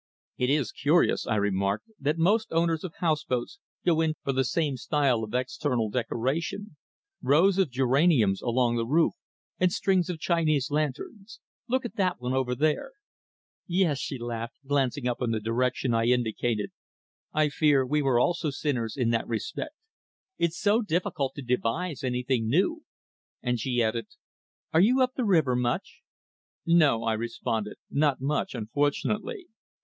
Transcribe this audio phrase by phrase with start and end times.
[0.39, 4.43] "It is curious," I remarked, "that most owners of house boats go in for the
[4.43, 6.75] same style of external decoration
[7.21, 9.13] rows of geraniums along the roof,
[9.59, 12.93] and strings of Chinese lanterns look at that one over there."
[13.67, 16.71] "Yes," she laughed, glancing in the direction I indicated.
[17.31, 19.75] "I fear we were also sinners in that respect.
[20.39, 22.83] It's so difficult to devise anything new."
[23.43, 24.07] And she added,
[24.73, 26.01] "Are you up the river much?"
[26.65, 29.45] "No," I responded, "not much, unfortunately.